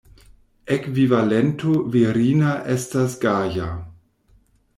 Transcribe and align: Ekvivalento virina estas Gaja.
Ekvivalento 0.75 1.73
virina 1.97 2.55
estas 2.77 3.19
Gaja. 3.27 3.69